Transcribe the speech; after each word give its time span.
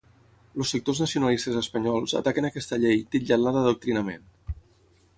Els 0.63 0.71
sectors 0.75 1.01
nacionalistes 1.03 1.59
espanyols 1.61 2.17
ataquen 2.23 2.51
aquesta 2.51 2.83
llei 2.87 3.07
titllant-la 3.17 3.57
d'adoctrinament. 3.59 4.29